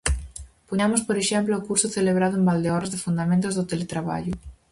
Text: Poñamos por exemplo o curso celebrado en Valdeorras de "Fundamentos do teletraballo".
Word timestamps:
Poñamos 0.69 1.01
por 1.07 1.17
exemplo 1.23 1.53
o 1.55 1.65
curso 1.67 1.93
celebrado 1.97 2.35
en 2.37 2.47
Valdeorras 2.49 2.91
de 2.93 3.03
"Fundamentos 3.05 3.53
do 3.55 3.67
teletraballo". 3.71 4.33